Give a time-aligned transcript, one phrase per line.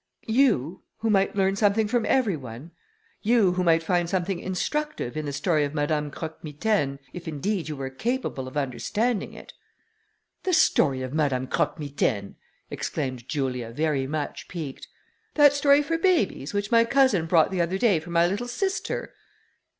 [0.25, 2.71] "You, who might learn something from every one!
[3.21, 7.69] You, who might find something instructive in the story of Madame Croque Mitaine, if indeed,
[7.69, 9.53] you were capable of understanding it!"
[10.41, 12.33] "The story of Madame Croque Mitaine!"
[12.71, 14.87] exclaimed Julia, very much piqued:
[15.35, 19.13] "that story for babies, which my cousin brought the other day for my little sister?"